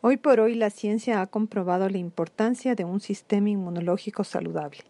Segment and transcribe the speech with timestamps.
[0.00, 4.80] Hoy por hoy la ciencia ha comprobado la importancia de un sistema inmunológico saludable,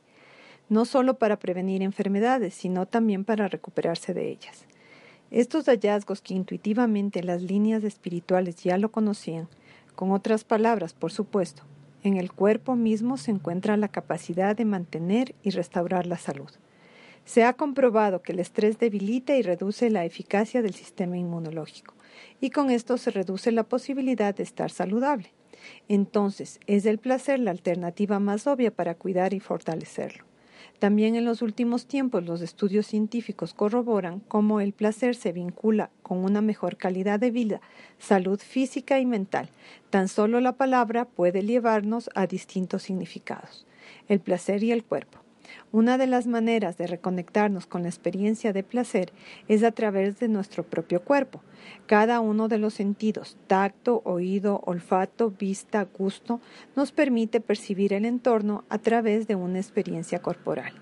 [0.71, 4.65] no solo para prevenir enfermedades, sino también para recuperarse de ellas.
[5.31, 9.49] Estos hallazgos que intuitivamente las líneas espirituales ya lo conocían,
[9.95, 11.63] con otras palabras, por supuesto,
[12.03, 16.49] en el cuerpo mismo se encuentra la capacidad de mantener y restaurar la salud.
[17.27, 21.93] Se ha comprobado que el estrés debilita y reduce la eficacia del sistema inmunológico,
[22.41, 25.33] y con esto se reduce la posibilidad de estar saludable.
[25.89, 30.25] Entonces, es el placer la alternativa más obvia para cuidar y fortalecerlo.
[30.79, 36.19] También en los últimos tiempos los estudios científicos corroboran cómo el placer se vincula con
[36.19, 37.61] una mejor calidad de vida,
[37.99, 39.49] salud física y mental.
[39.91, 43.67] Tan solo la palabra puede llevarnos a distintos significados.
[44.07, 45.26] El placer y el cuerpo.
[45.73, 49.13] Una de las maneras de reconectarnos con la experiencia de placer
[49.49, 51.41] es a través de nuestro propio cuerpo.
[51.87, 56.41] Cada uno de los sentidos, tacto, oído, olfato, vista, gusto,
[56.75, 60.73] nos permite percibir el entorno a través de una experiencia corporal.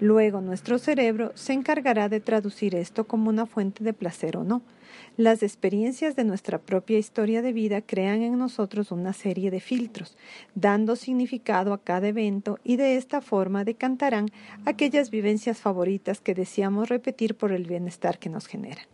[0.00, 4.62] Luego nuestro cerebro se encargará de traducir esto como una fuente de placer o no.
[5.16, 10.16] Las experiencias de nuestra propia historia de vida crean en nosotros una serie de filtros,
[10.54, 14.30] dando significado a cada evento y de esta forma decantarán
[14.64, 18.86] aquellas vivencias favoritas que deseamos repetir por el bienestar que nos generan.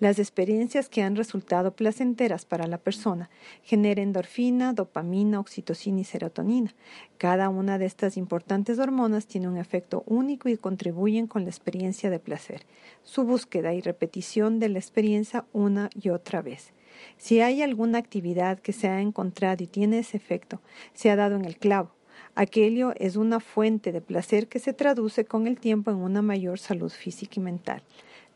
[0.00, 3.30] Las experiencias que han resultado placenteras para la persona
[3.62, 6.74] generan endorfina, dopamina, oxitocina y serotonina.
[7.18, 12.10] Cada una de estas importantes hormonas tiene un efecto único y contribuyen con la experiencia
[12.10, 12.62] de placer,
[13.02, 16.72] su búsqueda y repetición de la experiencia una y otra vez.
[17.16, 20.60] Si hay alguna actividad que se ha encontrado y tiene ese efecto,
[20.94, 21.92] se ha dado en el clavo.
[22.34, 26.58] Aquello es una fuente de placer que se traduce con el tiempo en una mayor
[26.58, 27.82] salud física y mental,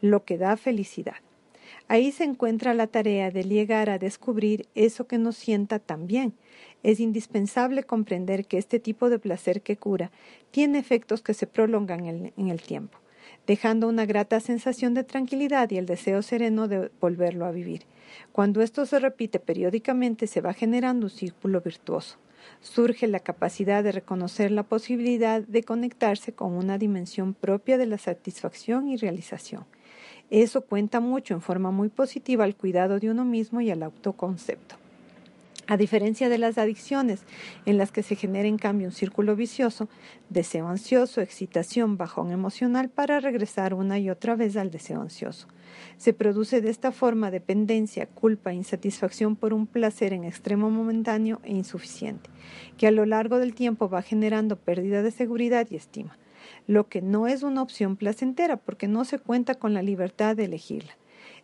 [0.00, 1.16] lo que da felicidad.
[1.88, 6.34] Ahí se encuentra la tarea de llegar a descubrir eso que nos sienta tan bien.
[6.82, 10.10] Es indispensable comprender que este tipo de placer que cura
[10.50, 12.98] tiene efectos que se prolongan en el tiempo,
[13.46, 17.82] dejando una grata sensación de tranquilidad y el deseo sereno de volverlo a vivir.
[18.32, 22.18] Cuando esto se repite periódicamente se va generando un círculo virtuoso.
[22.60, 27.98] Surge la capacidad de reconocer la posibilidad de conectarse con una dimensión propia de la
[27.98, 29.64] satisfacción y realización.
[30.30, 34.76] Eso cuenta mucho en forma muy positiva al cuidado de uno mismo y al autoconcepto.
[35.68, 37.24] A diferencia de las adicciones,
[37.64, 39.88] en las que se genera en cambio un círculo vicioso,
[40.28, 45.48] deseo ansioso, excitación, bajón emocional para regresar una y otra vez al deseo ansioso.
[45.96, 51.50] Se produce de esta forma dependencia, culpa, insatisfacción por un placer en extremo momentáneo e
[51.50, 52.30] insuficiente,
[52.78, 56.16] que a lo largo del tiempo va generando pérdida de seguridad y estima
[56.66, 60.44] lo que no es una opción placentera porque no se cuenta con la libertad de
[60.44, 60.96] elegirla.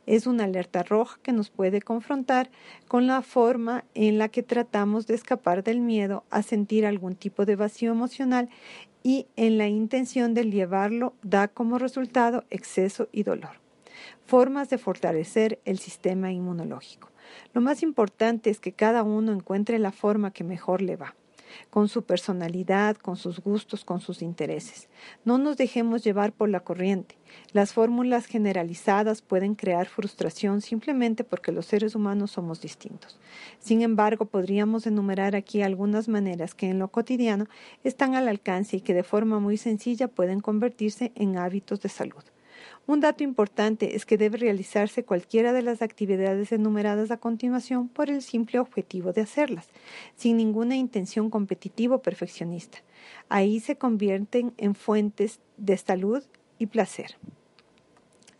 [0.06, 2.50] Es una alerta roja que nos puede confrontar
[2.88, 7.44] con la forma en la que tratamos de escapar del miedo a sentir algún tipo
[7.44, 8.48] de vacío emocional
[9.04, 13.60] y en la intención de llevarlo da como resultado exceso y dolor.
[14.26, 17.10] Formas de fortalecer el sistema inmunológico.
[17.52, 21.14] Lo más importante es que cada uno encuentre la forma que mejor le va
[21.70, 24.88] con su personalidad, con sus gustos, con sus intereses.
[25.24, 27.16] No nos dejemos llevar por la corriente.
[27.52, 33.18] Las fórmulas generalizadas pueden crear frustración simplemente porque los seres humanos somos distintos.
[33.58, 37.46] Sin embargo, podríamos enumerar aquí algunas maneras que en lo cotidiano
[37.84, 42.22] están al alcance y que de forma muy sencilla pueden convertirse en hábitos de salud.
[42.86, 48.10] Un dato importante es que debe realizarse cualquiera de las actividades enumeradas a continuación por
[48.10, 49.68] el simple objetivo de hacerlas,
[50.16, 52.78] sin ninguna intención competitiva o perfeccionista.
[53.28, 56.24] Ahí se convierten en fuentes de salud
[56.58, 57.16] y placer.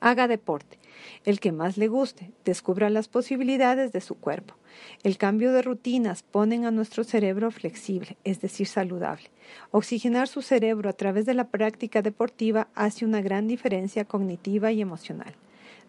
[0.01, 0.79] Haga deporte,
[1.25, 4.55] el que más le guste, descubra las posibilidades de su cuerpo.
[5.03, 9.31] El cambio de rutinas ponen a nuestro cerebro flexible, es decir, saludable.
[9.71, 14.81] Oxigenar su cerebro a través de la práctica deportiva hace una gran diferencia cognitiva y
[14.81, 15.35] emocional.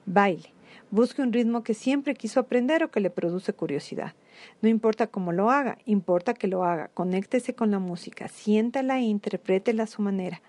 [0.05, 0.53] Baile.
[0.91, 4.13] Busque un ritmo que siempre quiso aprender o que le produce curiosidad.
[4.61, 6.89] No importa cómo lo haga, importa que lo haga.
[6.93, 10.41] Conéctese con la música, siéntala e interprétela a su manera.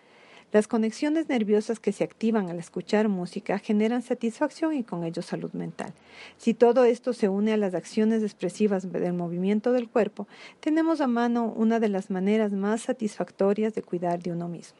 [0.54, 5.52] Las conexiones nerviosas que se activan al escuchar música generan satisfacción y con ello salud
[5.52, 5.92] mental.
[6.36, 10.28] Si todo esto se une a las acciones expresivas del movimiento del cuerpo,
[10.60, 14.78] tenemos a mano una de las maneras más satisfactorias de cuidar de uno mismo.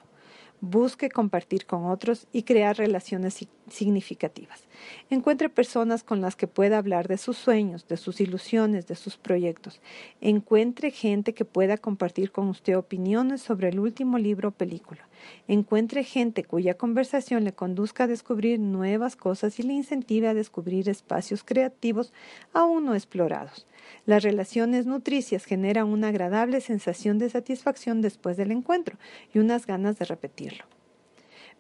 [0.61, 3.35] Busque compartir con otros y crear relaciones
[3.69, 4.65] significativas.
[5.11, 9.17] Encuentre personas con las que pueda hablar de sus sueños, de sus ilusiones, de sus
[9.17, 9.81] proyectos.
[10.21, 15.09] Encuentre gente que pueda compartir con usted opiniones sobre el último libro o película.
[15.49, 20.89] Encuentre gente cuya conversación le conduzca a descubrir nuevas cosas y le incentive a descubrir
[20.89, 22.13] espacios creativos
[22.53, 23.67] aún no explorados.
[24.07, 28.97] Las relaciones nutricias generan una agradable sensación de satisfacción después del encuentro
[29.33, 30.65] y unas ganas de repetirlo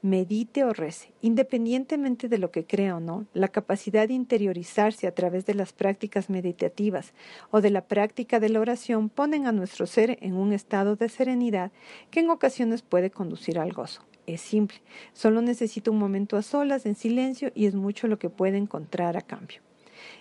[0.04, 5.14] medite o rece, independientemente de lo que crea o no, la capacidad de interiorizarse a
[5.14, 7.14] través de las prácticas meditativas
[7.50, 11.08] o de la práctica de la oración ponen a nuestro ser en un estado de
[11.08, 11.72] serenidad
[12.10, 14.02] que en ocasiones puede conducir al gozo.
[14.26, 14.76] Es simple,
[15.14, 19.16] solo necesita un momento a solas, en silencio, y es mucho lo que puede encontrar
[19.16, 19.62] a cambio.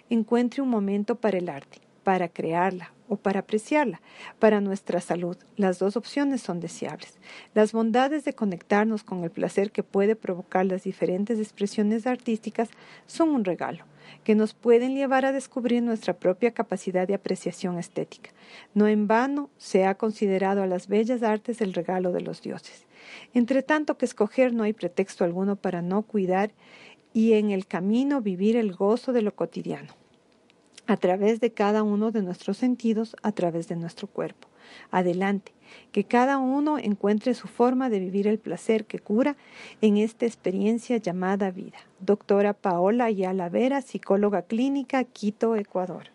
[0.10, 4.02] Encuentre un momento para el arte, para crearla o para apreciarla.
[4.40, 7.20] Para nuestra salud, las dos opciones son deseables.
[7.54, 12.70] Las bondades de conectarnos con el placer que puede provocar las diferentes expresiones artísticas
[13.06, 13.86] son un regalo
[14.24, 18.32] que nos pueden llevar a descubrir nuestra propia capacidad de apreciación estética.
[18.74, 22.86] No en vano se ha considerado a las bellas artes el regalo de los dioses.
[23.34, 26.52] Entre tanto que escoger no hay pretexto alguno para no cuidar
[27.14, 30.03] y en el camino vivir el gozo de lo cotidiano
[30.88, 34.48] a través de cada uno de nuestros sentidos, a través de nuestro cuerpo.
[34.92, 35.54] Adelante,
[35.92, 39.36] que cada uno encuentre su forma de vivir el placer que cura
[39.82, 41.78] en esta experiencia llamada vida.
[42.00, 46.10] Doctora Paola Ayala Vera, psicóloga clínica, Quito, Ecuador.